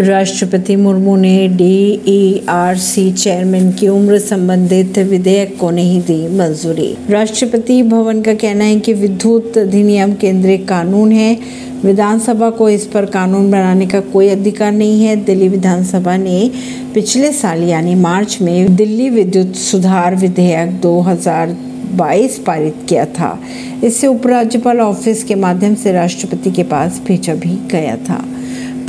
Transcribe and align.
राष्ट्रपति 0.00 0.76
मुर्मू 0.76 1.16
ने 1.16 1.48
DERC 1.48 3.12
chairman 3.12 3.72
की 3.72 3.88
उम्र 3.88 4.18
संबंधित 4.18 4.98
विधेयक 4.98 5.58
को 5.58 5.70
नहीं 5.70 6.00
दी 6.00 6.36
मंजूरी। 6.36 6.96
राष्ट्रपति 7.10 7.82
भवन 7.82 8.22
का 8.22 8.34
कहना 8.34 8.64
है 8.64 8.80
कि 8.80 8.92
विद्युत 8.92 9.58
अधिनियम 9.58 10.12
केंद्रीय 10.12 10.56
कानून 10.56 11.12
है। 11.12 11.38
विधानसभा 11.84 12.50
को 12.50 12.68
इस 12.68 12.86
पर 12.86 13.04
कानून 13.04 13.50
बनाने 13.50 13.86
का 13.86 14.00
कोई 14.00 14.28
अधिकार 14.28 14.72
नहीं 14.72 15.04
है। 15.04 15.16
दिल्ली 15.16 15.48
विधानसभा 15.48 16.16
ने 16.16 16.50
पिछले 16.94 17.32
साल, 17.32 17.62
यानी 17.62 17.94
मार्च 17.94 18.38
में, 18.42 18.76
दिल्ली 18.76 19.10
विद्युत 19.10 19.54
सुधार 19.54 20.16
विधेयक 20.16 20.80
2022 20.80 22.38
पारित 22.38 22.76
किया 22.88 23.04
था। 23.04 23.40
इससे 23.84 24.06
उपराज्यपाल 24.06 24.80
ऑफ़िस 24.80 25.24
के 25.24 25.34
माध्यम 25.34 25.74
से 25.74 25.92
राष्ट्रपति 25.92 26.50
के 26.50 26.62
पास 26.62 27.02
भेजा 27.06 27.34
भी 27.34 27.58
गया 27.70 27.96
था। 27.96 28.24